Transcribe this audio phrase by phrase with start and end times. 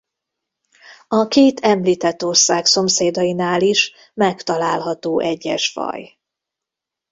[1.07, 6.17] A két említett ország szomszédainál is megtalálható egyes faj.